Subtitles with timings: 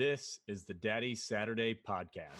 [0.00, 2.38] This is the Daddy Saturday podcast.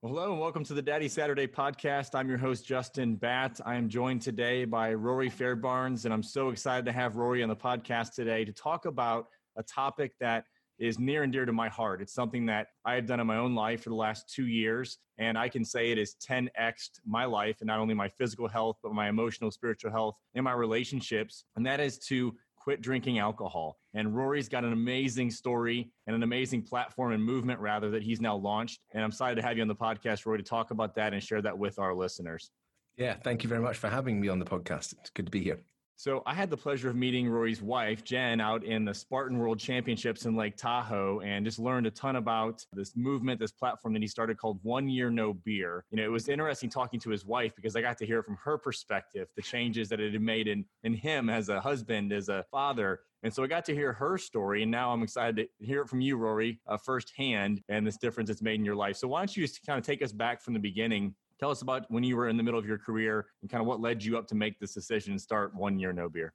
[0.00, 2.14] Hello and welcome to the Daddy Saturday podcast.
[2.14, 3.60] I'm your host, Justin Batt.
[3.66, 7.48] I am joined today by Rory Fairbairns, and I'm so excited to have Rory on
[7.48, 10.44] the podcast today to talk about a topic that
[10.82, 12.02] is near and dear to my heart.
[12.02, 14.98] It's something that I have done in my own life for the last two years.
[15.16, 18.78] And I can say it has 10x my life and not only my physical health,
[18.82, 21.44] but my emotional, spiritual health and my relationships.
[21.54, 23.78] And that is to quit drinking alcohol.
[23.94, 28.20] And Rory's got an amazing story and an amazing platform and movement, rather, that he's
[28.20, 28.80] now launched.
[28.92, 31.22] And I'm excited to have you on the podcast, Rory, to talk about that and
[31.22, 32.50] share that with our listeners.
[32.96, 34.94] Yeah, thank you very much for having me on the podcast.
[35.00, 35.60] It's good to be here.
[35.96, 39.60] So I had the pleasure of meeting Rory's wife, Jen, out in the Spartan World
[39.60, 44.02] Championships in Lake Tahoe and just learned a ton about this movement, this platform that
[44.02, 45.84] he started called One Year No Beer.
[45.90, 48.36] You know, it was interesting talking to his wife because I got to hear from
[48.42, 52.28] her perspective the changes that it had made in, in him as a husband, as
[52.28, 53.00] a father.
[53.22, 55.88] And so I got to hear her story, and now I'm excited to hear it
[55.88, 58.96] from you, Rory, uh, firsthand, and this difference it's made in your life.
[58.96, 61.60] So why don't you just kind of take us back from the beginning Tell us
[61.60, 64.00] about when you were in the middle of your career and kind of what led
[64.00, 66.34] you up to make this decision and start one year no beer.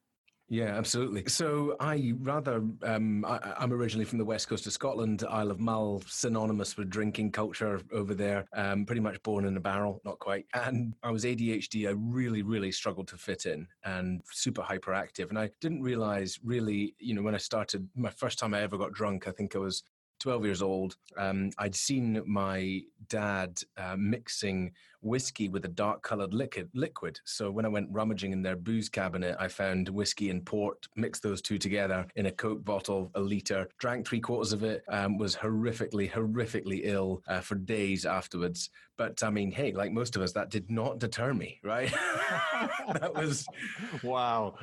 [0.50, 1.24] Yeah, absolutely.
[1.28, 5.62] So I rather, um, I, am originally from the west coast of Scotland, Isle of
[5.62, 8.50] Mull, synonymous with drinking culture over there.
[8.52, 10.46] Um, pretty much born in a barrel, not quite.
[10.54, 11.88] And I was ADHD.
[11.88, 15.30] I really, really struggled to fit in and super hyperactive.
[15.30, 18.78] And I didn't realize really, you know, when I started, my first time I ever
[18.78, 19.84] got drunk, I think I was
[20.20, 26.34] 12 years old, um, I'd seen my dad uh, mixing whiskey with a dark colored
[26.34, 27.20] liquid, liquid.
[27.24, 31.24] So when I went rummaging in their booze cabinet, I found whiskey and port, mixed
[31.24, 35.18] those two together in a Coke bottle, a liter, drank three quarters of it, um,
[35.18, 38.70] was horrifically, horrifically ill uh, for days afterwards.
[38.98, 41.92] But I mean, hey, like most of us, that did not deter me, right?
[42.94, 43.46] that was.
[44.04, 44.56] Wow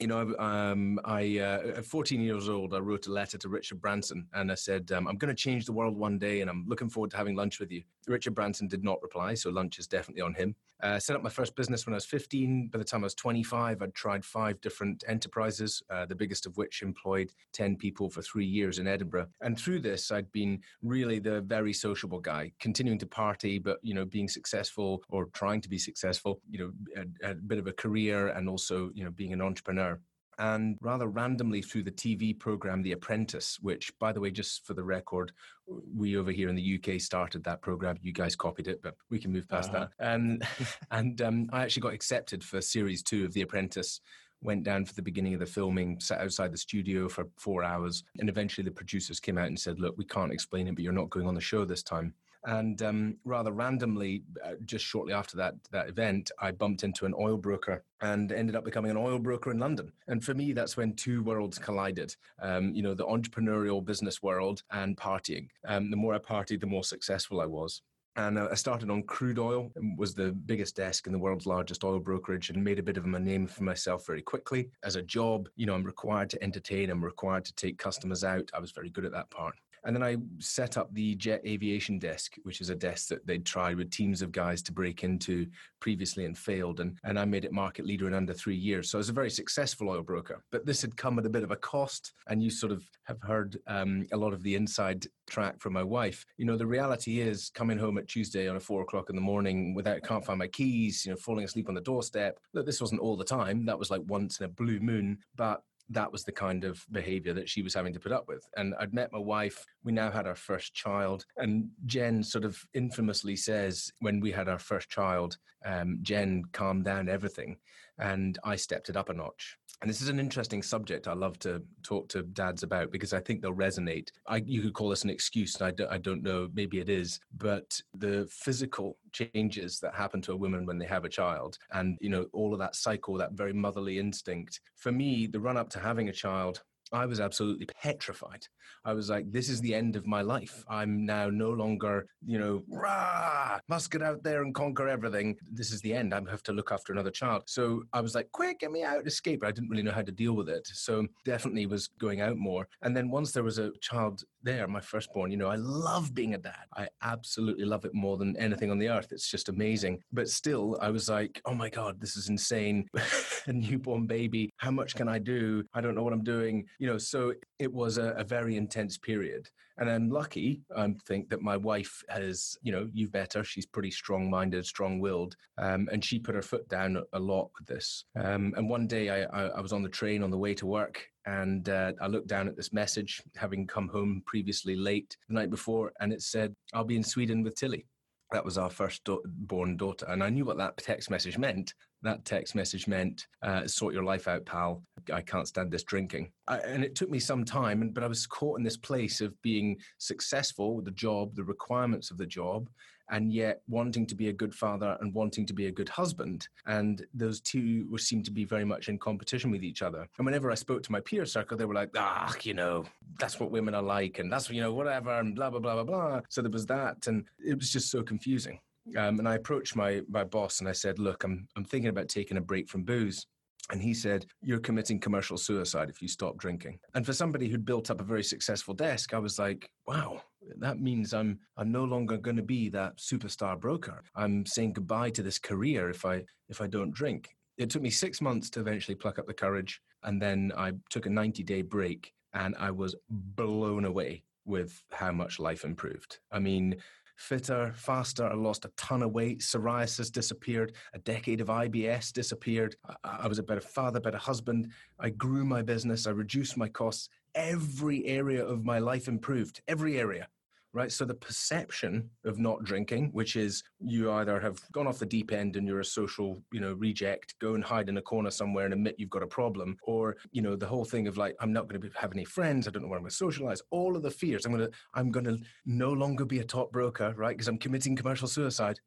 [0.00, 3.80] you know, um, I uh, at 14 years old, I wrote a letter to Richard
[3.80, 6.64] Branson, and I said, um, "I'm going to change the world one day, and I'm
[6.66, 9.86] looking forward to having lunch with you." Richard Branson did not reply, so lunch is
[9.86, 10.54] definitely on him.
[10.82, 12.68] Uh, set up my first business when I was 15.
[12.68, 16.56] By the time I was 25, I'd tried five different enterprises, uh, the biggest of
[16.56, 19.26] which employed 10 people for three years in Edinburgh.
[19.40, 23.94] And through this, I'd been really the very sociable guy, continuing to party, but you
[23.94, 26.40] know, being successful or trying to be successful.
[26.50, 30.00] You know, a, a bit of a career, and also you know, being an entrepreneur
[30.38, 34.74] and rather randomly through the TV program The Apprentice, which, by the way, just for
[34.74, 35.32] the record,
[35.66, 37.96] we over here in the UK started that program.
[38.02, 39.88] You guys copied it, but we can move past uh-huh.
[39.98, 40.06] that.
[40.06, 40.46] And
[40.90, 44.00] and um, I actually got accepted for series two of The Apprentice.
[44.42, 48.04] Went down for the beginning of the filming, sat outside the studio for four hours,
[48.18, 50.92] and eventually the producers came out and said, "Look, we can't explain it, but you're
[50.92, 52.12] not going on the show this time."
[52.46, 57.14] And um, rather randomly, uh, just shortly after that that event, I bumped into an
[57.18, 59.92] oil broker and ended up becoming an oil broker in London.
[60.06, 62.14] And for me, that's when two worlds collided.
[62.40, 65.48] Um, you know, the entrepreneurial business world and partying.
[65.66, 67.82] Um, the more I partied, the more successful I was.
[68.16, 71.84] And uh, I started on crude oil, was the biggest desk in the world's largest
[71.84, 74.70] oil brokerage, and made a bit of a name for myself very quickly.
[74.82, 78.50] As a job, you know, I'm required to entertain, I'm required to take customers out.
[78.54, 79.54] I was very good at that part.
[79.86, 83.46] And then I set up the Jet Aviation Desk, which is a desk that they'd
[83.46, 85.46] tried with teams of guys to break into
[85.80, 86.80] previously and failed.
[86.80, 88.90] And, and I made it market leader in under three years.
[88.90, 90.42] So I was a very successful oil broker.
[90.50, 92.12] But this had come at a bit of a cost.
[92.26, 95.84] And you sort of have heard um, a lot of the inside track from my
[95.84, 96.26] wife.
[96.36, 99.22] You know, the reality is coming home at Tuesday on a four o'clock in the
[99.22, 102.40] morning without, can't find my keys, you know, falling asleep on the doorstep.
[102.54, 103.64] Look, this wasn't all the time.
[103.66, 105.18] That was like once in a blue moon.
[105.36, 108.46] But that was the kind of behavior that she was having to put up with.
[108.56, 109.64] And I'd met my wife.
[109.84, 111.24] We now had our first child.
[111.36, 116.84] And Jen sort of infamously says, when we had our first child, um, Jen calmed
[116.84, 117.56] down everything
[117.98, 119.56] and I stepped it up a notch.
[119.82, 123.20] And this is an interesting subject I love to talk to dads about because I
[123.20, 124.08] think they'll resonate.
[124.26, 127.20] I, you could call this an excuse, I don't, I don't know, maybe it is,
[127.36, 131.98] but the physical changes that happen to a woman when they have a child and,
[132.00, 134.60] you know, all of that cycle, that very motherly instinct.
[134.76, 136.62] For me, the run up to having a child,
[136.92, 138.46] I was absolutely petrified.
[138.84, 140.64] I was like, this is the end of my life.
[140.68, 145.36] I'm now no longer, you know, rah, must get out there and conquer everything.
[145.50, 146.14] This is the end.
[146.14, 147.42] I have to look after another child.
[147.46, 149.44] So I was like, quick, get me out, escape.
[149.44, 150.66] I didn't really know how to deal with it.
[150.66, 152.68] So definitely was going out more.
[152.82, 156.34] And then once there was a child there, my firstborn, you know, I love being
[156.34, 156.66] a dad.
[156.76, 159.08] I absolutely love it more than anything on the earth.
[159.10, 160.00] It's just amazing.
[160.12, 162.86] But still, I was like, oh my God, this is insane.
[163.46, 164.50] a newborn baby.
[164.58, 165.64] How much can I do?
[165.74, 168.98] I don't know what I'm doing you know, so it was a, a very intense
[168.98, 169.48] period.
[169.78, 173.44] And I'm lucky, I think, that my wife has, you know, you've met her.
[173.44, 175.36] She's pretty strong minded, strong willed.
[175.58, 178.04] Um, and she put her foot down a lot with this.
[178.18, 180.66] Um, and one day I, I, I, was on the train on the way to
[180.66, 185.34] work and uh, I looked down at this message, having come home previously late the
[185.34, 187.86] night before, and it said, I'll be in Sweden with Tilly.
[188.32, 190.06] That was our first do- born daughter.
[190.08, 191.74] And I knew what that text message meant.
[192.06, 194.80] That text message meant, uh, sort your life out, pal.
[195.12, 196.30] I can't stand this drinking.
[196.46, 199.34] I, and it took me some time, but I was caught in this place of
[199.42, 202.68] being successful with the job, the requirements of the job,
[203.10, 206.46] and yet wanting to be a good father and wanting to be a good husband.
[206.66, 210.06] And those two were seemed to be very much in competition with each other.
[210.18, 212.84] And whenever I spoke to my peer circle, they were like, ah, you know,
[213.18, 215.84] that's what women are like, and that's, you know, whatever, and blah, blah, blah, blah,
[215.84, 216.20] blah.
[216.28, 217.08] So there was that.
[217.08, 218.60] And it was just so confusing.
[218.96, 222.08] Um, and I approached my, my boss and I said, look, I'm, I'm thinking about
[222.08, 223.26] taking a break from booze.
[223.70, 226.78] And he said, You're committing commercial suicide if you stop drinking.
[226.94, 230.22] And for somebody who'd built up a very successful desk, I was like, Wow,
[230.58, 234.02] that means I'm I'm no longer going to be that superstar broker.
[234.14, 237.34] I'm saying goodbye to this career if I if I don't drink.
[237.58, 239.80] It took me six months to eventually pluck up the courage.
[240.02, 245.10] And then I took a 90 day break and I was blown away with how
[245.10, 246.18] much life improved.
[246.30, 246.76] I mean,
[247.16, 248.26] fitter, faster.
[248.26, 249.40] I lost a ton of weight.
[249.40, 250.74] Psoriasis disappeared.
[250.94, 252.76] A decade of IBS disappeared.
[253.04, 254.70] I, I was a better father, better husband.
[254.98, 256.06] I grew my business.
[256.06, 257.08] I reduced my costs.
[257.34, 259.60] Every area of my life improved.
[259.68, 260.28] Every area
[260.76, 260.92] right?
[260.92, 265.32] So the perception of not drinking, which is you either have gone off the deep
[265.32, 268.66] end and you're a social, you know, reject, go and hide in a corner somewhere
[268.66, 271.52] and admit you've got a problem, or you know, the whole thing of like I'm
[271.52, 273.62] not going to have any friends, I don't know where I'm going to socialize.
[273.70, 274.44] All of the fears.
[274.44, 277.34] I'm going to I'm going to no longer be a top broker, right?
[277.34, 278.78] Because I'm committing commercial suicide.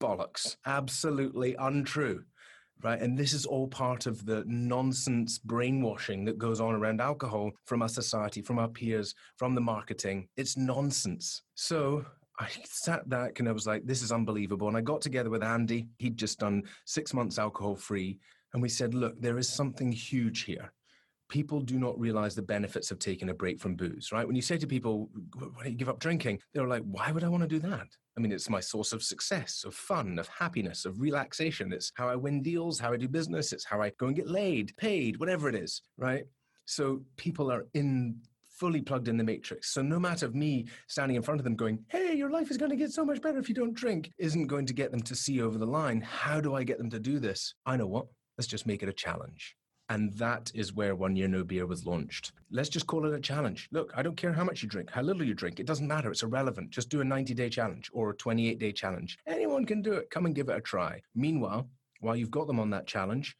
[0.00, 0.56] Bollocks.
[0.66, 2.24] Absolutely untrue
[2.82, 3.00] right?
[3.00, 7.82] And this is all part of the nonsense brainwashing that goes on around alcohol from
[7.82, 10.28] our society, from our peers, from the marketing.
[10.36, 11.42] It's nonsense.
[11.54, 12.04] So
[12.38, 14.68] I sat back and I was like, this is unbelievable.
[14.68, 15.86] And I got together with Andy.
[15.98, 18.18] He'd just done six months alcohol free.
[18.52, 20.72] And we said, look, there is something huge here
[21.28, 24.26] people do not realize the benefits of taking a break from booze, right?
[24.26, 26.40] When you say to people, why don't you give up drinking?
[26.54, 27.88] They're like, why would I want to do that?
[28.16, 31.72] I mean, it's my source of success, of fun, of happiness, of relaxation.
[31.72, 33.52] It's how I win deals, how I do business.
[33.52, 36.24] It's how I go and get laid, paid, whatever it is, right?
[36.64, 38.16] So people are in
[38.58, 39.70] fully plugged in the matrix.
[39.74, 42.70] So no matter me standing in front of them going, hey, your life is going
[42.70, 45.14] to get so much better if you don't drink, isn't going to get them to
[45.14, 46.00] see over the line.
[46.00, 47.54] How do I get them to do this?
[47.66, 48.06] I know what.
[48.38, 49.56] Let's just make it a challenge.
[49.88, 52.32] And that is where One Year No Beer was launched.
[52.50, 53.68] Let's just call it a challenge.
[53.70, 55.60] Look, I don't care how much you drink, how little you drink.
[55.60, 56.10] It doesn't matter.
[56.10, 56.70] It's irrelevant.
[56.70, 59.18] Just do a 90 day challenge or a 28 day challenge.
[59.26, 60.10] Anyone can do it.
[60.10, 61.00] Come and give it a try.
[61.14, 61.68] Meanwhile,
[62.00, 63.36] while you've got them on that challenge,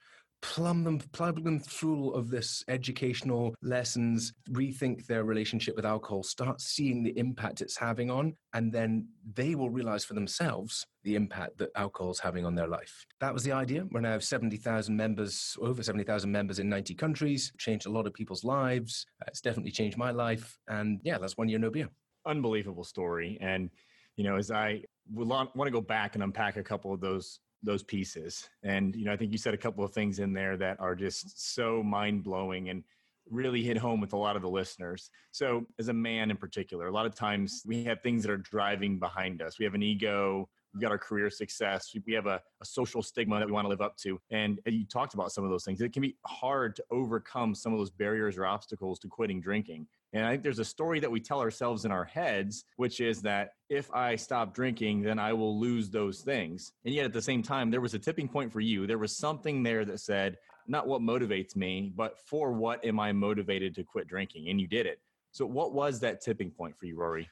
[0.47, 6.61] plumb them, plug them full of this educational lessons, rethink their relationship with alcohol, start
[6.61, 11.59] seeing the impact it's having on, and then they will realize for themselves the impact
[11.59, 13.05] that alcohol is having on their life.
[13.21, 13.87] That was the idea.
[13.91, 18.45] We're now 70,000 members, over 70,000 members in 90 countries, changed a lot of people's
[18.45, 19.05] lives.
[19.21, 20.57] Uh, it's definitely changed my life.
[20.69, 21.89] And yeah, that's one year no beer.
[22.25, 23.37] Unbelievable story.
[23.41, 23.69] And,
[24.15, 27.83] you know, as I want to go back and unpack a couple of those those
[27.83, 28.49] pieces.
[28.63, 30.95] And you know, I think you said a couple of things in there that are
[30.95, 32.83] just so mind blowing and
[33.29, 35.11] really hit home with a lot of the listeners.
[35.33, 38.37] So, as a man in particular, a lot of times we have things that are
[38.39, 39.59] driving behind us.
[39.59, 43.39] We have an ego, we've got our career success, we have a, a, social stigma
[43.39, 44.21] that we want to live up to.
[44.31, 45.81] And you talked about some of those things.
[45.81, 49.87] It can be hard to overcome some of those barriers or obstacles to quitting drinking.
[50.13, 53.21] And I think there's a story that we tell ourselves in our heads, which is
[53.23, 56.73] that if I stop drinking, then I will lose those things.
[56.85, 58.87] And yet at the same time, there was a tipping point for you.
[58.87, 60.37] There was something there that said,
[60.69, 64.49] not what motivates me, but for what am I motivated to quit drinking?
[64.49, 65.01] And you did it.
[65.33, 67.29] So, what was that tipping point for you, Rory?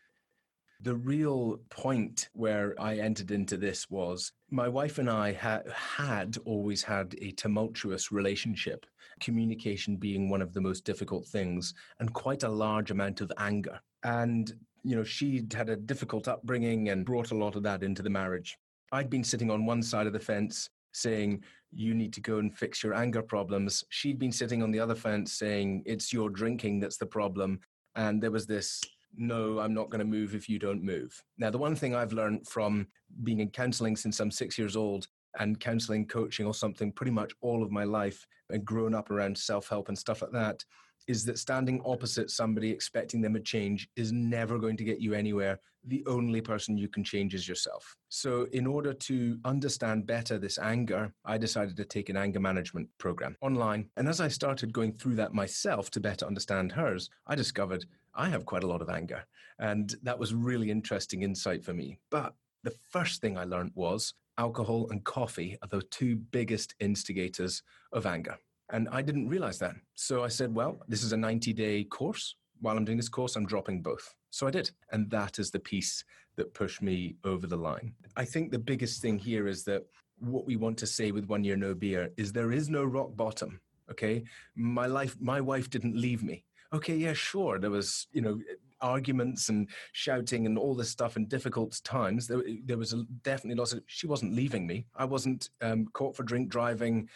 [0.84, 6.36] The real point where I entered into this was my wife and I ha- had
[6.44, 8.84] always had a tumultuous relationship,
[9.18, 13.80] communication being one of the most difficult things, and quite a large amount of anger.
[14.02, 18.02] And, you know, she'd had a difficult upbringing and brought a lot of that into
[18.02, 18.58] the marriage.
[18.92, 22.54] I'd been sitting on one side of the fence saying, you need to go and
[22.54, 23.84] fix your anger problems.
[23.88, 27.60] She'd been sitting on the other fence saying, it's your drinking that's the problem.
[27.96, 28.82] And there was this
[29.16, 31.22] no, I'm not going to move if you don't move.
[31.38, 32.86] Now, the one thing I've learned from
[33.22, 37.32] being in counseling since I'm six years old and counseling, coaching, or something pretty much
[37.40, 40.64] all of my life and grown up around self help and stuff like that
[41.06, 45.14] is that standing opposite somebody expecting them to change is never going to get you
[45.14, 45.58] anywhere.
[45.86, 47.94] The only person you can change is yourself.
[48.08, 52.88] So, in order to understand better this anger, I decided to take an anger management
[52.96, 53.90] program online.
[53.98, 58.28] And as I started going through that myself to better understand hers, I discovered I
[58.28, 59.24] have quite a lot of anger.
[59.58, 61.98] And that was really interesting insight for me.
[62.10, 67.62] But the first thing I learned was alcohol and coffee are the two biggest instigators
[67.92, 68.36] of anger.
[68.70, 69.76] And I didn't realize that.
[69.94, 72.36] So I said, well, this is a 90 day course.
[72.60, 74.14] While I'm doing this course, I'm dropping both.
[74.30, 74.70] So I did.
[74.90, 76.04] And that is the piece
[76.36, 77.94] that pushed me over the line.
[78.16, 79.84] I think the biggest thing here is that
[80.18, 83.14] what we want to say with one year no beer is there is no rock
[83.14, 83.60] bottom.
[83.90, 84.24] Okay.
[84.56, 86.44] My life, my wife didn't leave me.
[86.74, 86.96] Okay.
[86.96, 87.58] Yeah, sure.
[87.58, 88.40] There was, you know,
[88.80, 92.26] arguments and shouting and all this stuff in difficult times.
[92.26, 93.82] There, there was a, definitely lots of.
[93.86, 94.86] She wasn't leaving me.
[94.96, 97.08] I wasn't um, caught for drink driving.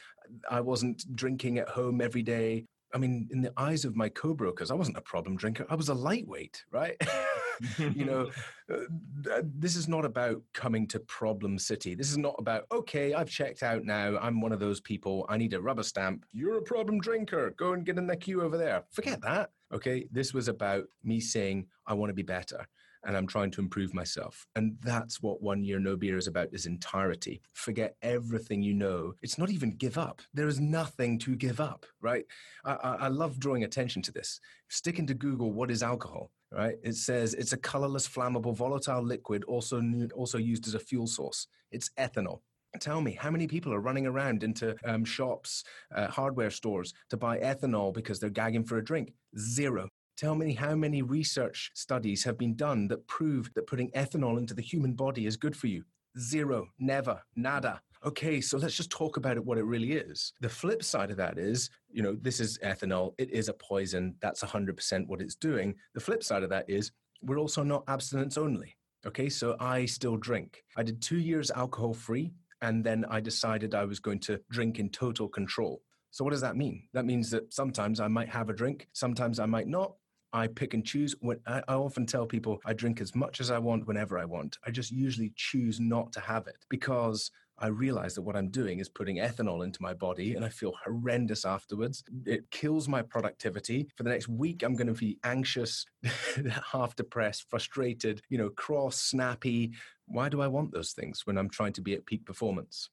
[0.51, 2.67] I wasn't drinking at home every day.
[2.95, 5.67] I mean, in the eyes of my co-brokers, I wasn't a problem drinker.
[5.69, 6.97] I was a lightweight, right?
[7.79, 8.31] you know,
[8.73, 11.95] uh, this is not about coming to problem city.
[11.95, 14.19] This is not about, okay, I've checked out now.
[14.21, 15.27] I'm one of those people.
[15.29, 16.25] I need a rubber stamp.
[16.33, 17.55] You're a problem drinker.
[17.57, 18.85] Go and get in the queue over there.
[18.93, 19.51] Forget that.
[19.73, 20.07] Okay.
[20.11, 22.67] This was about me saying, I want to be better
[23.05, 24.47] and I'm trying to improve myself.
[24.57, 27.41] And that's what One Year No Beer is about is entirety.
[27.55, 29.15] Forget everything you know.
[29.23, 30.21] It's not even give up.
[30.35, 32.25] There is nothing to give up, right?
[32.65, 34.41] I, I, I love drawing attention to this.
[34.69, 36.31] Stick into Google, what is alcohol?
[36.51, 36.77] Right?
[36.83, 39.83] It says it's a colorless, flammable, volatile liquid, also,
[40.15, 41.47] also used as a fuel source.
[41.71, 42.41] It's ethanol.
[42.81, 45.65] Tell me, how many people are running around into um, shops,
[45.95, 49.13] uh, hardware stores to buy ethanol because they're gagging for a drink?
[49.39, 49.89] Zero.
[50.17, 54.53] Tell me how many research studies have been done that prove that putting ethanol into
[54.53, 55.85] the human body is good for you?
[56.19, 57.81] Zero, never, nada.
[58.05, 60.33] Okay, so let's just talk about it what it really is.
[60.41, 64.15] The flip side of that is, you know, this is ethanol, it is a poison,
[64.21, 65.75] that's 100% what it's doing.
[65.95, 68.77] The flip side of that is we're also not abstinence only.
[69.07, 70.63] Okay, so I still drink.
[70.77, 74.79] I did two years alcohol free, and then I decided I was going to drink
[74.79, 75.83] in total control.
[76.11, 76.89] So, what does that mean?
[76.95, 79.95] That means that sometimes I might have a drink, sometimes I might not.
[80.33, 81.15] I pick and choose.
[81.21, 84.27] When I, I, often tell people I drink as much as I want whenever I
[84.27, 84.59] want.
[84.67, 88.79] I just usually choose not to have it because I realize that what I'm doing
[88.79, 92.05] is putting ethanol into my body and I feel horrendous afterwards.
[92.25, 93.89] It kills my productivity.
[93.97, 95.85] For the next week, I'm going to be anxious,
[96.73, 99.73] half depressed, frustrated, you know, cross, snappy.
[100.07, 102.91] Why do I want those things when I'm trying to be at peak performance?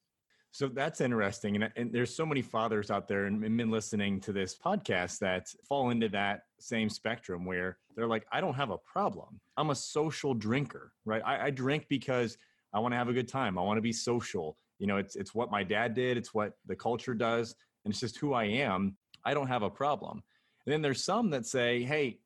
[0.56, 1.56] So that's interesting.
[1.56, 5.48] And, and, there's so many fathers out there and men listening to this podcast that
[5.68, 9.38] fall into that same spectrum where they're like, I don't have a problem.
[9.58, 11.20] I'm a social drinker, right?
[11.26, 12.38] I, I drink because
[12.76, 13.58] I want to have a good time.
[13.58, 14.56] I want to be social.
[14.78, 17.54] You know, it's it's what my dad did, it's what the culture does,
[17.84, 18.96] and it's just who I am.
[19.24, 20.22] I don't have a problem.
[20.66, 22.18] And then there's some that say, hey,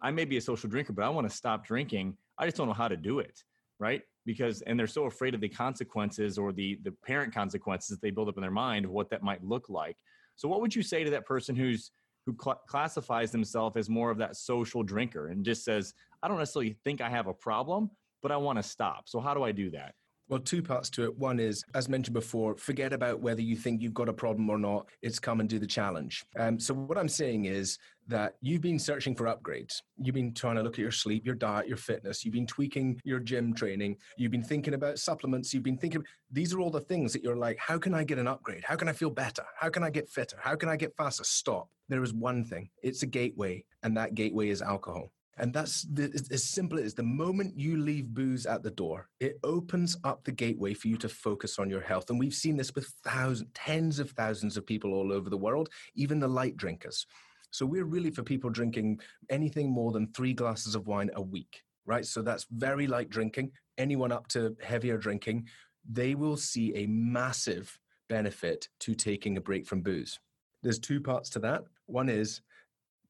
[0.00, 2.16] I may be a social drinker, but I want to stop drinking.
[2.38, 3.42] I just don't know how to do it,
[3.78, 4.02] right?
[4.24, 8.10] because and they're so afraid of the consequences or the the parent consequences that they
[8.10, 9.96] build up in their mind of what that might look like
[10.36, 11.90] so what would you say to that person who's
[12.24, 16.38] who cl- classifies themselves as more of that social drinker and just says i don't
[16.38, 17.90] necessarily think i have a problem
[18.22, 19.94] but i want to stop so how do i do that
[20.32, 21.18] well, two parts to it.
[21.18, 24.56] One is, as mentioned before, forget about whether you think you've got a problem or
[24.56, 24.88] not.
[25.02, 26.24] It's come and do the challenge.
[26.38, 29.82] Um, so, what I'm saying is that you've been searching for upgrades.
[29.98, 32.24] You've been trying to look at your sleep, your diet, your fitness.
[32.24, 33.98] You've been tweaking your gym training.
[34.16, 35.52] You've been thinking about supplements.
[35.52, 38.18] You've been thinking, these are all the things that you're like, how can I get
[38.18, 38.64] an upgrade?
[38.64, 39.44] How can I feel better?
[39.60, 40.38] How can I get fitter?
[40.40, 41.24] How can I get faster?
[41.24, 41.68] Stop.
[41.90, 45.12] There is one thing it's a gateway, and that gateway is alcohol.
[45.38, 49.38] And that's the, as simple as the moment you leave booze at the door, it
[49.42, 52.10] opens up the gateway for you to focus on your health.
[52.10, 55.70] And we've seen this with thousands, tens of thousands of people all over the world,
[55.94, 57.06] even the light drinkers.
[57.50, 61.62] So we're really for people drinking anything more than three glasses of wine a week,
[61.86, 62.04] right?
[62.04, 63.52] So that's very light drinking.
[63.78, 65.48] Anyone up to heavier drinking,
[65.90, 70.18] they will see a massive benefit to taking a break from booze.
[70.62, 71.64] There's two parts to that.
[71.86, 72.42] One is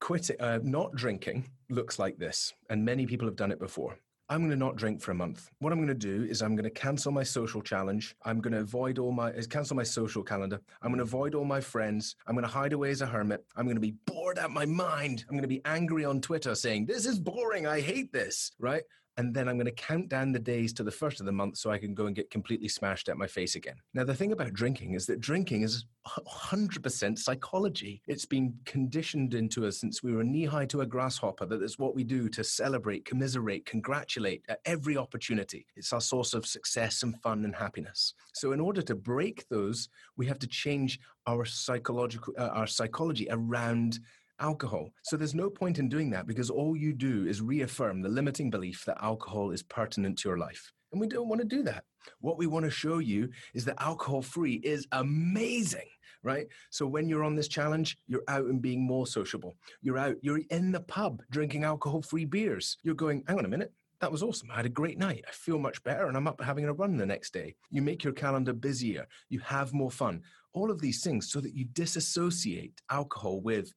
[0.02, 3.97] quitting, uh, not drinking looks like this, and many people have done it before.
[4.28, 5.49] I'm going to not drink for a month.
[5.61, 8.16] What I'm going to do is I'm going to cancel my social challenge.
[8.25, 10.61] I'm going to avoid all my cancel my social calendar.
[10.82, 12.16] I'm going to avoid all my friends.
[12.26, 13.44] I'm going to hide away as a hermit.
[13.56, 15.25] I'm going to be bored out my mind.
[15.28, 17.66] I'm going to be angry on Twitter saying, "This is boring.
[17.66, 18.82] I hate this." Right?
[19.16, 21.59] And then I'm going to count down the days to the first of the month
[21.59, 23.76] so I can go and get completely smashed at my face again.
[23.95, 28.02] Now, the thing about drinking is that drinking is 100% psychology.
[28.07, 31.78] It's been conditioned into us since we were knee high to a grasshopper that it's
[31.78, 35.66] what we do to celebrate, commiserate, congratulate at every opportunity.
[35.76, 38.14] It's our source of success and fun and happiness.
[38.33, 43.28] So, in order to break those, we have to change our psychological, uh, our psychology
[43.31, 44.00] around
[44.43, 44.91] alcohol.
[45.03, 48.51] So there's no point in doing that because all you do is reaffirm the limiting
[48.51, 50.73] belief that alcohol is pertinent to your life.
[50.91, 51.85] And we don't want to do that.
[52.21, 55.89] What we want to show you is that alcohol free is amazing,
[56.23, 56.47] right?
[56.71, 59.55] So when you're on this challenge, you're out and being more sociable.
[59.81, 62.77] You're out, you're in the pub drinking alcohol free beers.
[62.83, 64.51] You're going, hang on a minute, that was awesome.
[64.51, 65.25] I had a great night.
[65.29, 67.55] I feel much better and I'm up having a run the next day.
[67.71, 69.07] You make your calendar busier.
[69.29, 70.23] You have more fun.
[70.53, 73.73] All of these things so that you disassociate alcohol with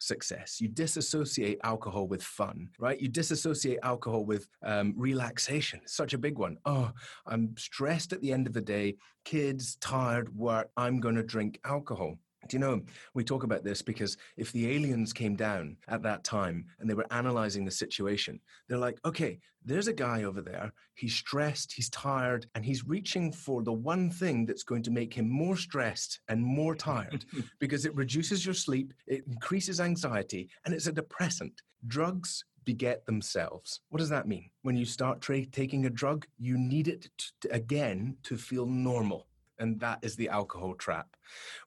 [0.00, 0.60] success.
[0.60, 3.00] You disassociate alcohol with fun, right?
[3.00, 5.80] You disassociate alcohol with um, relaxation.
[5.86, 6.56] Such a big one.
[6.64, 6.90] Oh,
[7.26, 10.70] I'm stressed at the end of the day, kids, tired, work.
[10.76, 12.18] I'm going to drink alcohol.
[12.48, 12.80] Do you know,
[13.14, 16.94] we talk about this because if the aliens came down at that time and they
[16.94, 20.72] were analyzing the situation, they're like, okay, there's a guy over there.
[20.94, 25.12] He's stressed, he's tired, and he's reaching for the one thing that's going to make
[25.12, 27.24] him more stressed and more tired
[27.60, 31.60] because it reduces your sleep, it increases anxiety, and it's a depressant.
[31.86, 33.80] Drugs beget themselves.
[33.88, 34.50] What does that mean?
[34.62, 37.08] When you start tra- taking a drug, you need it
[37.42, 39.26] to, again to feel normal.
[39.60, 41.06] And that is the alcohol trap.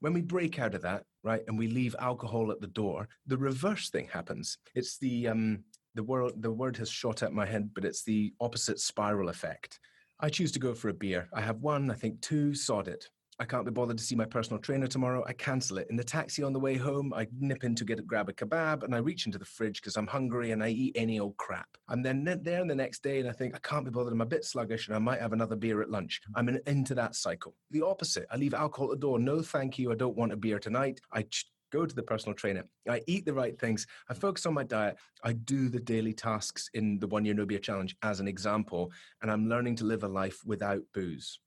[0.01, 3.37] When we break out of that, right, and we leave alcohol at the door, the
[3.37, 4.57] reverse thing happens.
[4.75, 5.63] It's the um,
[5.95, 9.79] the word the word has shot at my head, but it's the opposite spiral effect.
[10.19, 11.29] I choose to go for a beer.
[11.33, 13.09] I have one, I think two, sod it.
[13.39, 15.23] I can't be bothered to see my personal trainer tomorrow.
[15.27, 15.87] I cancel it.
[15.89, 18.83] In the taxi on the way home, I nip in to get grab a kebab
[18.83, 21.67] and I reach into the fridge because I'm hungry and I eat any old crap.
[21.87, 24.13] I'm then there the next day and I think I can't be bothered.
[24.13, 26.21] I'm a bit sluggish and I might have another beer at lunch.
[26.35, 27.55] I'm in, into that cycle.
[27.71, 28.27] The opposite.
[28.31, 29.17] I leave alcohol at the door.
[29.17, 29.91] No, thank you.
[29.91, 31.01] I don't want a beer tonight.
[31.11, 32.63] I ch- go to the personal trainer.
[32.87, 33.87] I eat the right things.
[34.07, 34.97] I focus on my diet.
[35.23, 38.91] I do the daily tasks in the one year no beer challenge as an example.
[39.23, 41.39] And I'm learning to live a life without booze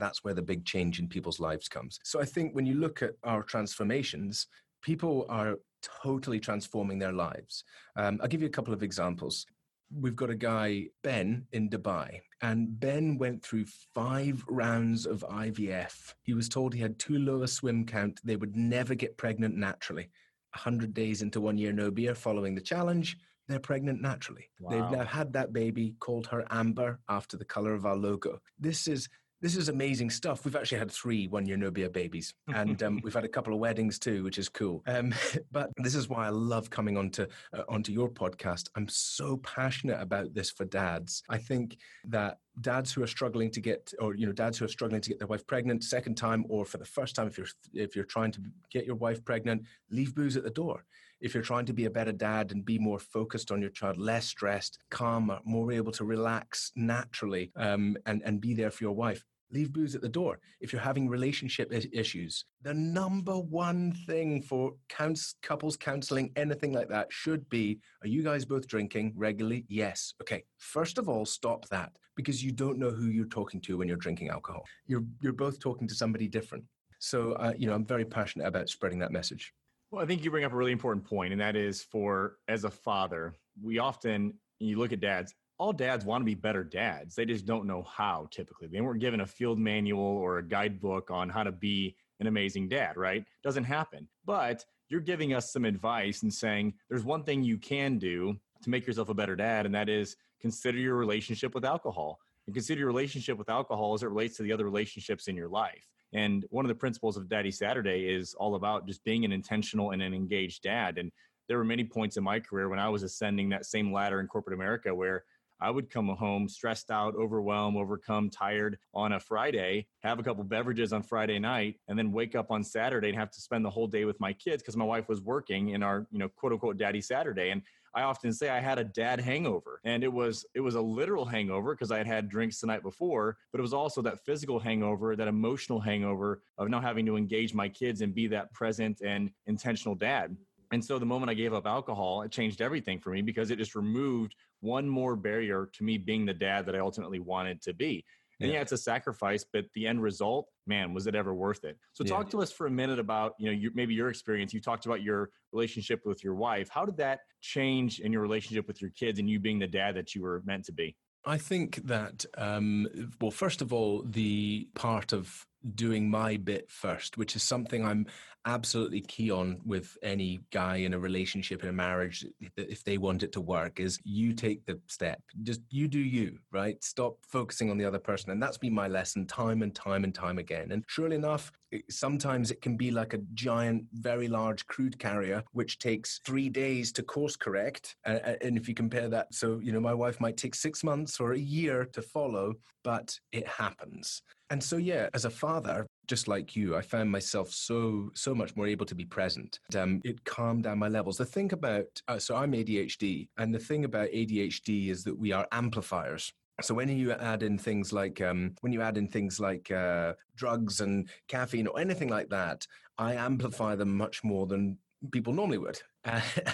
[0.00, 1.98] that's where the big change in people's lives comes.
[2.04, 4.46] So I think when you look at our transformations,
[4.82, 5.56] people are
[6.02, 7.64] totally transforming their lives.
[7.96, 9.46] Um, I'll give you a couple of examples.
[9.92, 16.14] We've got a guy, Ben, in Dubai, and Ben went through five rounds of IVF.
[16.22, 19.56] He was told he had too low a swim count, they would never get pregnant
[19.56, 20.10] naturally.
[20.54, 23.16] 100 days into one year no beer following the challenge,
[23.48, 24.48] they're pregnant naturally.
[24.60, 24.70] Wow.
[24.70, 28.40] They've now had that baby, called her Amber after the color of our logo.
[28.58, 29.08] This is
[29.40, 30.44] this is amazing stuff.
[30.44, 33.54] We've actually had three one year no beer babies, and um, we've had a couple
[33.54, 34.82] of weddings too, which is cool.
[34.86, 35.14] Um,
[35.52, 38.68] but this is why I love coming onto uh, onto your podcast.
[38.76, 41.22] I'm so passionate about this for dads.
[41.28, 44.68] I think that dads who are struggling to get, or you know, dads who are
[44.68, 47.48] struggling to get their wife pregnant second time, or for the first time, if you're
[47.72, 50.84] if you're trying to get your wife pregnant, leave booze at the door
[51.20, 53.98] if you're trying to be a better dad and be more focused on your child,
[53.98, 58.94] less stressed, calmer, more able to relax naturally, um, and and be there for your
[58.94, 60.40] wife, leave booze at the door.
[60.60, 66.88] If you're having relationship issues, the number one thing for counts, couples counseling, anything like
[66.88, 69.64] that, should be: Are you guys both drinking regularly?
[69.68, 70.14] Yes.
[70.20, 70.44] Okay.
[70.58, 73.96] First of all, stop that because you don't know who you're talking to when you're
[73.96, 74.64] drinking alcohol.
[74.86, 76.64] You're you're both talking to somebody different.
[76.98, 79.54] So, uh, you know, I'm very passionate about spreading that message.
[79.90, 82.64] Well, I think you bring up a really important point, and that is for as
[82.64, 85.34] a father, we often you look at dads.
[85.60, 87.14] All dads want to be better dads.
[87.14, 88.28] They just don't know how.
[88.30, 92.26] Typically, they weren't given a field manual or a guidebook on how to be an
[92.26, 92.96] amazing dad.
[92.96, 93.26] Right?
[93.44, 94.08] Doesn't happen.
[94.24, 98.70] But you're giving us some advice and saying there's one thing you can do to
[98.70, 102.80] make yourself a better dad, and that is consider your relationship with alcohol and consider
[102.80, 105.86] your relationship with alcohol as it relates to the other relationships in your life.
[106.14, 109.90] And one of the principles of Daddy Saturday is all about just being an intentional
[109.90, 110.96] and an engaged dad.
[110.96, 111.12] And
[111.48, 114.26] there were many points in my career when I was ascending that same ladder in
[114.26, 115.24] corporate America where
[115.60, 120.44] I would come home stressed out, overwhelmed, overcome, tired on a Friday, have a couple
[120.44, 123.70] beverages on Friday night, and then wake up on Saturday and have to spend the
[123.70, 126.52] whole day with my kids because my wife was working in our, you know, quote
[126.52, 127.50] unquote daddy Saturday.
[127.50, 127.62] And
[127.94, 131.24] I often say I had a dad hangover and it was it was a literal
[131.24, 134.60] hangover because I had had drinks the night before, but it was also that physical
[134.60, 139.00] hangover, that emotional hangover of not having to engage my kids and be that present
[139.00, 140.36] and intentional dad.
[140.72, 143.56] And so the moment I gave up alcohol, it changed everything for me because it
[143.56, 147.74] just removed one more barrier to me being the dad that I ultimately wanted to
[147.74, 148.04] be.
[148.40, 148.56] And yeah.
[148.56, 151.76] yeah, it's a sacrifice, but the end result, man, was it ever worth it?
[151.92, 152.10] So yeah.
[152.10, 154.54] talk to us for a minute about, you know, your, maybe your experience.
[154.54, 156.68] You talked about your relationship with your wife.
[156.70, 159.94] How did that change in your relationship with your kids and you being the dad
[159.96, 160.96] that you were meant to be?
[161.24, 162.88] I think that, um,
[163.20, 168.06] well, first of all, the part of doing my bit first, which is something I'm
[168.46, 172.24] absolutely key on with any guy in a relationship in a marriage
[172.56, 175.20] if they want it to work is you take the step.
[175.42, 176.82] Just you do you right?
[176.82, 178.30] Stop focusing on the other person.
[178.30, 180.72] And that's been my lesson time and time and time again.
[180.72, 181.52] And surely enough
[181.88, 186.90] sometimes it can be like a giant very large crude carrier which takes three days
[186.92, 187.96] to course correct.
[188.04, 191.32] And if you compare that so you know my wife might take six months or
[191.32, 196.56] a year to follow but it happens and so, yeah, as a father, just like
[196.56, 199.60] you, I found myself so so much more able to be present.
[199.76, 201.16] Um, it calmed down my levels.
[201.16, 205.30] The thing about uh, so I'm ADHD, and the thing about ADHD is that we
[205.32, 206.32] are amplifiers.
[206.62, 210.14] So when you add in things like um, when you add in things like uh,
[210.36, 212.66] drugs and caffeine or anything like that,
[212.98, 214.78] I amplify them much more than
[215.12, 215.80] people normally would.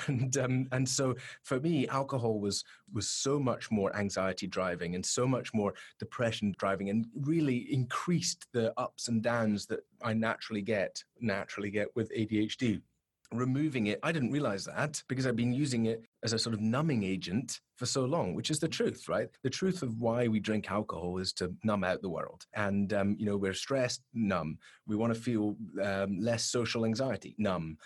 [0.09, 5.07] And um, and so for me, alcohol was was so much more anxiety driving and
[5.07, 10.63] so much more depression driving, and really increased the ups and downs that I naturally
[10.63, 12.83] get naturally get with ADHD
[13.33, 13.99] removing it.
[14.03, 17.61] I didn't realize that because I've been using it as a sort of numbing agent
[17.77, 19.29] for so long, which is the truth, right?
[19.43, 22.47] The truth of why we drink alcohol is to numb out the world.
[22.55, 24.59] And, um, you know, we're stressed, numb.
[24.87, 27.77] We want to feel um, less social anxiety, numb.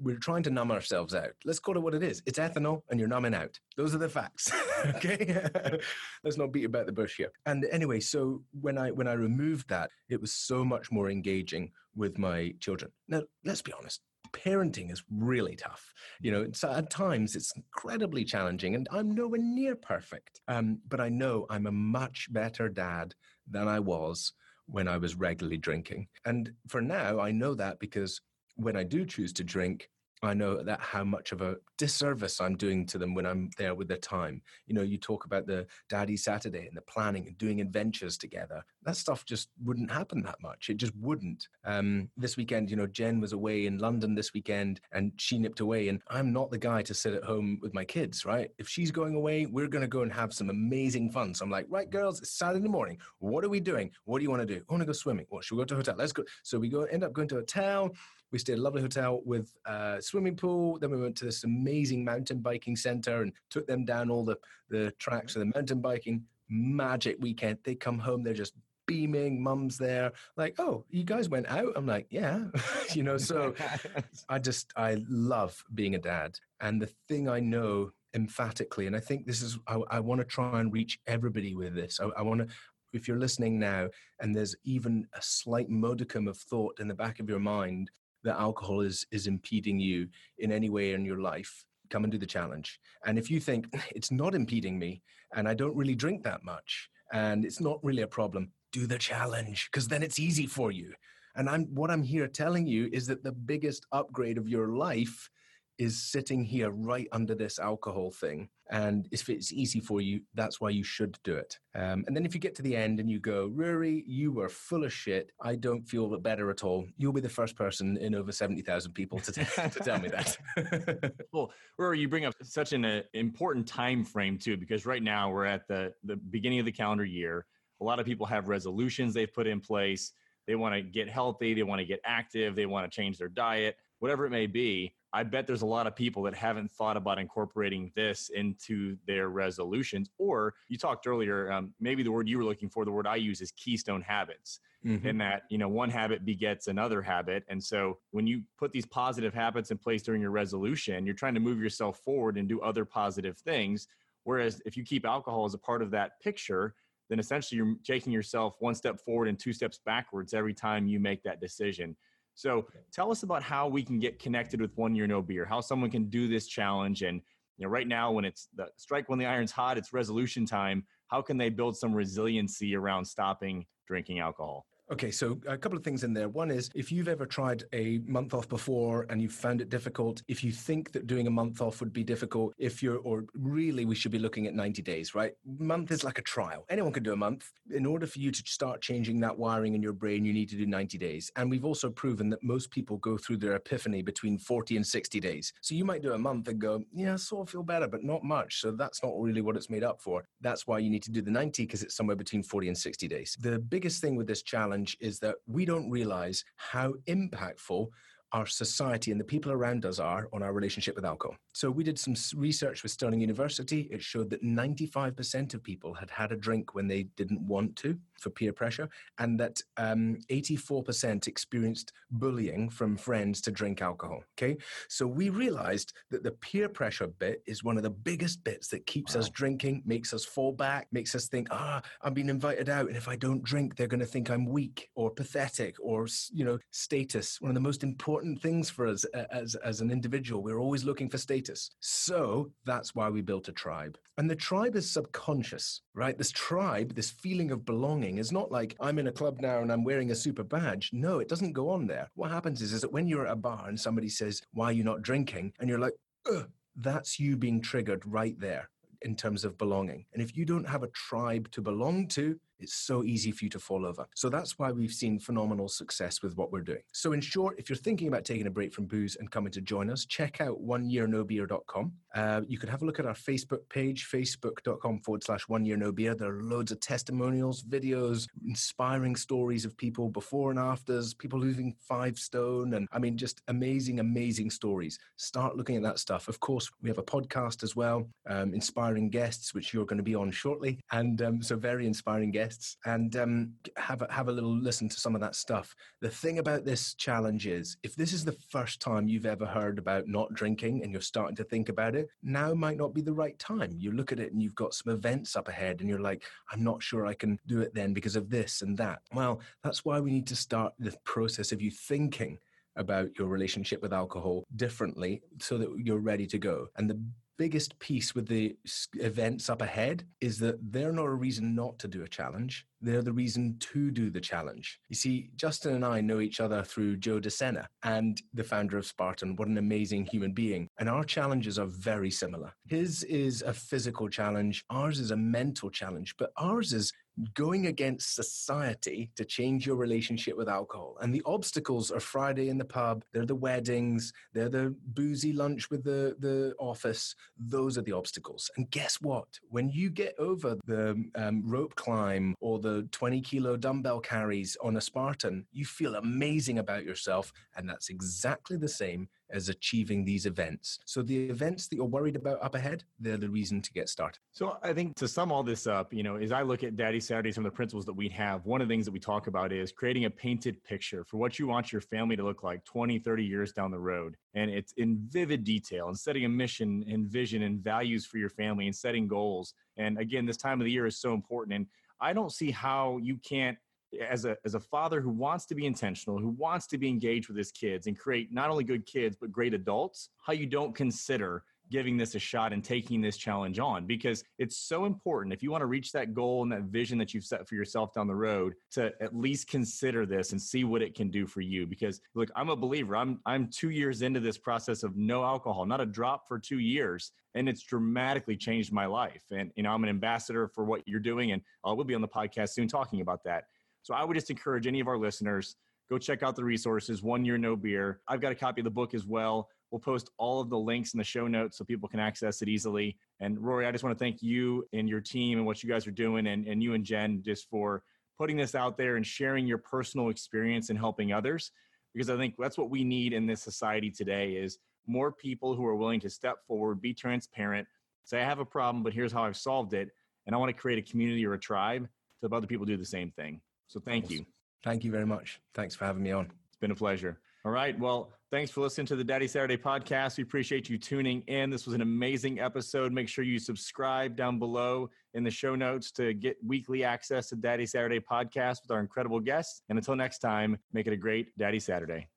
[0.00, 1.32] We're trying to numb ourselves out.
[1.44, 2.22] Let's call it what it is.
[2.26, 3.58] It's ethanol and you're numbing out.
[3.76, 4.50] Those are the facts.
[4.86, 5.46] okay.
[6.24, 7.30] Let's not beat about the bush here.
[7.46, 11.72] And anyway, so when I, when I removed that, it was so much more engaging
[11.94, 12.90] with my children.
[13.08, 14.00] Now, let's be honest
[14.34, 15.94] parenting is really tough.
[16.20, 20.40] You know, so at times it's incredibly challenging, and I'm nowhere near perfect.
[20.48, 23.14] Um, but I know I'm a much better dad
[23.48, 24.32] than I was
[24.66, 26.08] when I was regularly drinking.
[26.24, 28.20] And for now, I know that because
[28.56, 29.90] when I do choose to drink,
[30.24, 33.74] I know that how much of a disservice I'm doing to them when I'm there
[33.74, 34.42] with their time.
[34.66, 38.64] You know, you talk about the daddy Saturday and the planning and doing adventures together.
[38.84, 40.70] That stuff just wouldn't happen that much.
[40.70, 41.48] It just wouldn't.
[41.64, 45.60] Um, this weekend, you know, Jen was away in London this weekend and she nipped
[45.60, 45.88] away.
[45.88, 48.50] And I'm not the guy to sit at home with my kids, right?
[48.58, 51.34] If she's going away, we're going to go and have some amazing fun.
[51.34, 52.98] So I'm like, right, girls, it's Saturday morning.
[53.18, 53.90] What are we doing?
[54.04, 54.62] What do you want to do?
[54.68, 55.26] I want to go swimming.
[55.28, 55.96] What should we go to a hotel?
[55.98, 56.24] Let's go.
[56.42, 57.94] So we go end up going to a hotel.
[58.32, 60.78] We stayed at a lovely hotel with a swimming pool.
[60.78, 64.38] Then we went to this amazing mountain biking center and took them down all the,
[64.68, 65.42] the tracks mm-hmm.
[65.42, 66.24] of the mountain biking.
[66.48, 67.58] Magic weekend.
[67.64, 68.54] They come home, they're just
[68.86, 69.42] beaming.
[69.42, 71.72] Mum's there, like, oh, you guys went out.
[71.76, 72.44] I'm like, yeah,
[72.92, 73.16] you know.
[73.16, 73.54] So
[74.28, 79.00] I just I love being a dad, and the thing I know emphatically, and I
[79.00, 82.00] think this is I, I want to try and reach everybody with this.
[82.00, 82.46] I, I want to.
[82.92, 83.88] If you're listening now,
[84.20, 87.90] and there's even a slight modicum of thought in the back of your mind
[88.24, 90.08] that alcohol is is impeding you
[90.38, 92.80] in any way in your life come and do the challenge.
[93.06, 95.02] And if you think it's not impeding me
[95.36, 98.98] and i don't really drink that much and it's not really a problem do the
[98.98, 100.92] challenge because then it's easy for you.
[101.36, 105.30] And i'm what i'm here telling you is that the biggest upgrade of your life
[105.78, 108.48] is sitting here right under this alcohol thing.
[108.70, 111.58] And if it's easy for you, that's why you should do it.
[111.74, 114.48] Um, and then if you get to the end and you go, Rory, you were
[114.48, 115.32] full of shit.
[115.42, 116.86] I don't feel better at all.
[116.96, 121.12] You'll be the first person in over 70,000 people to, t- to tell me that.
[121.32, 125.30] well, Rory, you bring up such an uh, important time frame too, because right now
[125.30, 127.46] we're at the, the beginning of the calendar year.
[127.80, 130.12] A lot of people have resolutions they've put in place.
[130.46, 131.52] They want to get healthy.
[131.52, 132.54] They want to get active.
[132.54, 135.86] They want to change their diet, whatever it may be I bet there's a lot
[135.86, 140.10] of people that haven't thought about incorporating this into their resolutions.
[140.18, 143.14] Or you talked earlier, um, maybe the word you were looking for, the word I
[143.16, 144.58] use is keystone habits.
[144.84, 145.06] Mm-hmm.
[145.06, 147.44] In that, you know, one habit begets another habit.
[147.48, 151.32] And so when you put these positive habits in place during your resolution, you're trying
[151.34, 153.88] to move yourself forward and do other positive things.
[154.24, 156.74] Whereas if you keep alcohol as a part of that picture,
[157.08, 160.98] then essentially you're taking yourself one step forward and two steps backwards every time you
[161.00, 161.96] make that decision.
[162.34, 165.60] So tell us about how we can get connected with One Year No Beer, how
[165.60, 167.02] someone can do this challenge.
[167.02, 167.20] And
[167.56, 170.84] you know, right now when it's the strike when the iron's hot, it's resolution time.
[171.08, 174.66] How can they build some resiliency around stopping drinking alcohol?
[174.92, 176.28] Okay, so a couple of things in there.
[176.28, 180.22] One is if you've ever tried a month off before and you found it difficult,
[180.28, 183.86] if you think that doing a month off would be difficult, if you're, or really
[183.86, 185.32] we should be looking at 90 days, right?
[185.58, 186.66] Month is like a trial.
[186.68, 187.50] Anyone can do a month.
[187.74, 190.56] In order for you to start changing that wiring in your brain, you need to
[190.56, 191.32] do 90 days.
[191.36, 195.18] And we've also proven that most people go through their epiphany between 40 and 60
[195.18, 195.50] days.
[195.62, 198.04] So you might do a month and go, yeah, I sort of feel better, but
[198.04, 198.60] not much.
[198.60, 200.26] So that's not really what it's made up for.
[200.42, 203.08] That's why you need to do the 90 because it's somewhere between 40 and 60
[203.08, 203.34] days.
[203.40, 207.88] The biggest thing with this challenge challenge is that we don't realize how impactful
[208.32, 211.36] our society and the people around us are on our relationship with alcohol.
[211.52, 213.82] So we did some research with Stirling University.
[213.92, 217.96] It showed that 95% of people had had a drink when they didn't want to
[218.24, 224.24] for peer pressure, and that um, 84% experienced bullying from friends to drink alcohol.
[224.36, 224.56] Okay,
[224.88, 228.86] so we realized that the peer pressure bit is one of the biggest bits that
[228.86, 229.20] keeps wow.
[229.20, 232.96] us drinking, makes us fall back, makes us think, ah, I'm being invited out, and
[232.96, 236.58] if I don't drink, they're going to think I'm weak or pathetic or you know
[236.70, 237.40] status.
[237.40, 241.10] One of the most important things for us as as an individual, we're always looking
[241.10, 241.70] for status.
[241.80, 246.16] So that's why we built a tribe, and the tribe is subconscious, right?
[246.16, 249.72] This tribe, this feeling of belonging is not like I'm in a club now and
[249.72, 250.90] I'm wearing a super badge.
[250.92, 252.10] No, it doesn't go on there.
[252.14, 254.72] What happens is, is that when you're at a bar and somebody says, Why are
[254.72, 255.52] you not drinking?
[255.60, 255.94] And you're like,
[256.30, 258.68] Ugh, that's you being triggered right there
[259.02, 260.06] in terms of belonging.
[260.12, 263.50] And if you don't have a tribe to belong to, it's so easy for you
[263.50, 264.06] to fall over.
[264.14, 266.82] So that's why we've seen phenomenal success with what we're doing.
[266.92, 269.60] So, in short, if you're thinking about taking a break from booze and coming to
[269.60, 271.92] join us, check out oneyearnobeer.com.
[272.14, 275.64] Uh, you can have a look at our Facebook page, facebook.com forward slash one.
[275.64, 281.74] There are loads of testimonials, videos, inspiring stories of people before and afters, people losing
[281.80, 282.74] five stone.
[282.74, 284.98] And I mean, just amazing, amazing stories.
[285.16, 286.28] Start looking at that stuff.
[286.28, 290.04] Of course, we have a podcast as well, um, inspiring guests, which you're going to
[290.04, 290.78] be on shortly.
[290.92, 292.43] And um, so, very inspiring guests
[292.84, 295.74] and um, have a, have a little listen to some of that stuff.
[296.00, 299.78] The thing about this challenge is, if this is the first time you've ever heard
[299.78, 303.12] about not drinking and you're starting to think about it, now might not be the
[303.12, 303.72] right time.
[303.78, 306.62] You look at it and you've got some events up ahead, and you're like, I'm
[306.62, 309.00] not sure I can do it then because of this and that.
[309.12, 312.38] Well, that's why we need to start the process of you thinking
[312.76, 316.66] about your relationship with alcohol differently so that you're ready to go.
[316.76, 317.00] And the
[317.38, 318.56] biggest piece with the
[318.94, 322.66] events up ahead is that they're not a reason not to do a challenge.
[322.80, 324.78] They're the reason to do the challenge.
[324.88, 328.86] You see, Justin and I know each other through Joe DeSena and the founder of
[328.86, 329.36] Spartan.
[329.36, 330.68] What an amazing human being.
[330.78, 332.52] And our challenges are very similar.
[332.66, 336.92] His is a physical challenge, ours is a mental challenge, but ours is
[337.34, 340.96] going against society to change your relationship with alcohol.
[341.00, 345.70] And the obstacles are Friday in the pub, they're the weddings, they're the boozy lunch
[345.70, 347.14] with the, the office.
[347.38, 348.50] Those are the obstacles.
[348.56, 349.28] And guess what?
[349.48, 354.76] When you get over the um, rope climb or the 20 kilo dumbbell carries on
[354.76, 357.32] a Spartan, you feel amazing about yourself.
[357.56, 360.78] And that's exactly the same as achieving these events.
[360.84, 364.18] So the events that you're worried about up ahead, they're the reason to get started.
[364.32, 367.00] So I think to sum all this up, you know, as I look at Daddy
[367.00, 369.26] Saturdays, some of the principles that we have, one of the things that we talk
[369.26, 372.64] about is creating a painted picture for what you want your family to look like
[372.64, 374.16] 20, 30 years down the road.
[374.34, 378.30] And it's in vivid detail and setting a mission and vision and values for your
[378.30, 379.54] family and setting goals.
[379.76, 381.54] And again, this time of the year is so important.
[381.54, 381.66] And
[382.00, 383.56] I don't see how you can't
[384.00, 387.28] as a as a father who wants to be intentional, who wants to be engaged
[387.28, 390.74] with his kids and create not only good kids but great adults, how you don't
[390.74, 393.86] consider giving this a shot and taking this challenge on.
[393.86, 397.14] Because it's so important if you want to reach that goal and that vision that
[397.14, 400.82] you've set for yourself down the road to at least consider this and see what
[400.82, 401.66] it can do for you.
[401.66, 402.96] Because look I'm a believer.
[402.96, 406.58] I'm I'm 2 years into this process of no alcohol not a drop for 2
[406.58, 409.24] years and it's dramatically changed my life.
[409.32, 411.94] And you know I'm an ambassador for what you're doing and uh, I will be
[411.94, 413.44] on the podcast soon talking about that
[413.84, 415.56] so I would just encourage any of our listeners
[415.90, 417.02] go check out the resources.
[417.02, 418.00] One year no beer.
[418.08, 419.50] I've got a copy of the book as well.
[419.70, 422.48] We'll post all of the links in the show notes so people can access it
[422.48, 422.96] easily.
[423.20, 425.86] And Rory, I just want to thank you and your team and what you guys
[425.86, 427.82] are doing, and, and you and Jen just for
[428.18, 431.50] putting this out there and sharing your personal experience and helping others.
[431.92, 435.66] Because I think that's what we need in this society today is more people who
[435.66, 437.68] are willing to step forward, be transparent,
[438.04, 439.90] say I have a problem, but here's how I've solved it,
[440.26, 442.76] and I want to create a community or a tribe to have other people do
[442.78, 443.40] the same thing.
[443.66, 444.24] So thank you.
[444.62, 445.40] Thank you very much.
[445.54, 446.30] Thanks for having me on.
[446.48, 447.18] It's been a pleasure.
[447.44, 447.78] All right.
[447.78, 450.16] Well, thanks for listening to the Daddy Saturday podcast.
[450.16, 451.50] We appreciate you tuning in.
[451.50, 452.90] This was an amazing episode.
[452.90, 457.36] Make sure you subscribe down below in the show notes to get weekly access to
[457.36, 459.60] Daddy Saturday podcast with our incredible guests.
[459.68, 462.08] And until next time, make it a great Daddy Saturday.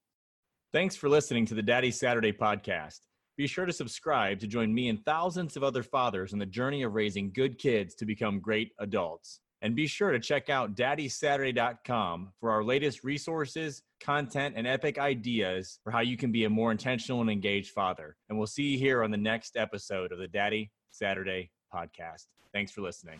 [0.72, 3.00] Thanks for listening to the Daddy Saturday podcast.
[3.36, 6.84] Be sure to subscribe to join me and thousands of other fathers on the journey
[6.84, 9.42] of raising good kids to become great adults.
[9.62, 15.80] And be sure to check out daddysaturday.com for our latest resources, content, and epic ideas
[15.84, 18.16] for how you can be a more intentional and engaged father.
[18.30, 22.28] And we'll see you here on the next episode of the Daddy Saturday podcast.
[22.54, 23.20] Thanks for listening.